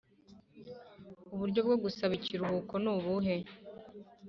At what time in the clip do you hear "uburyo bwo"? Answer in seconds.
1.33-1.75